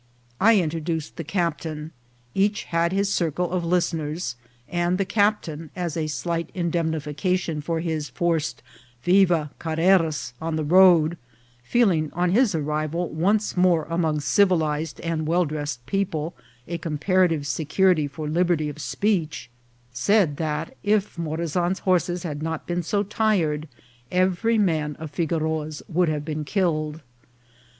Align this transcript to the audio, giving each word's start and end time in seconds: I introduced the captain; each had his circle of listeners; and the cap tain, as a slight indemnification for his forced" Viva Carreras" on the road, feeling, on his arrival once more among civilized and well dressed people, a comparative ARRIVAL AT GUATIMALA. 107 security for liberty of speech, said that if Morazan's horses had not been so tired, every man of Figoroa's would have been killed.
I 0.39 0.57
introduced 0.59 1.15
the 1.17 1.23
captain; 1.23 1.91
each 2.33 2.63
had 2.63 2.91
his 2.91 3.13
circle 3.13 3.51
of 3.51 3.63
listeners; 3.63 4.35
and 4.67 4.97
the 4.97 5.05
cap 5.05 5.43
tain, 5.43 5.69
as 5.75 5.95
a 5.95 6.07
slight 6.07 6.49
indemnification 6.55 7.61
for 7.61 7.81
his 7.81 8.09
forced" 8.09 8.63
Viva 9.03 9.51
Carreras" 9.59 10.33
on 10.41 10.55
the 10.55 10.63
road, 10.63 11.17
feeling, 11.61 12.09
on 12.13 12.31
his 12.31 12.55
arrival 12.55 13.09
once 13.09 13.55
more 13.55 13.83
among 13.91 14.21
civilized 14.21 14.99
and 15.01 15.27
well 15.27 15.45
dressed 15.45 15.85
people, 15.85 16.33
a 16.67 16.79
comparative 16.79 17.41
ARRIVAL 17.41 17.61
AT 17.61 17.67
GUATIMALA. 17.67 17.87
107 17.89 18.07
security 18.07 18.07
for 18.07 18.27
liberty 18.27 18.69
of 18.69 18.79
speech, 18.81 19.51
said 19.93 20.37
that 20.37 20.75
if 20.81 21.15
Morazan's 21.19 21.81
horses 21.81 22.23
had 22.23 22.41
not 22.41 22.65
been 22.65 22.81
so 22.81 23.03
tired, 23.03 23.67
every 24.11 24.57
man 24.57 24.95
of 24.95 25.11
Figoroa's 25.11 25.83
would 25.87 26.09
have 26.09 26.25
been 26.25 26.43
killed. 26.43 27.01